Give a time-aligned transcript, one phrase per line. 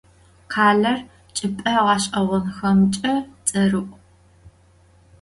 [0.51, 0.99] Khaler
[1.35, 3.13] çç'ıp'e ğeş'eğonxemç'e
[3.45, 3.93] ts'erı'u.